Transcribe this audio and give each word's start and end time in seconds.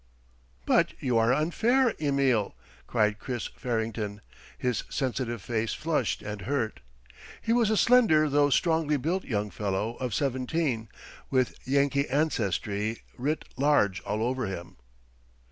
"But 0.65 0.93
you 0.99 1.19
are 1.19 1.31
unfair, 1.31 1.93
Emil!" 1.99 2.55
cried 2.87 3.19
Chris 3.19 3.45
Farrington, 3.55 4.21
his 4.57 4.81
sensitive 4.89 5.43
face 5.43 5.75
flushed 5.75 6.23
and 6.23 6.41
hurt. 6.41 6.79
He 7.39 7.53
was 7.53 7.69
a 7.69 7.77
slender 7.77 8.27
though 8.27 8.49
strongly 8.49 8.97
built 8.97 9.25
young 9.25 9.51
fellow 9.51 9.97
of 9.97 10.15
seventeen, 10.15 10.89
with 11.29 11.53
Yankee 11.67 12.09
ancestry 12.09 13.03
writ 13.15 13.45
large 13.57 14.01
all 14.01 14.23
over 14.23 14.47
him. 14.47 14.77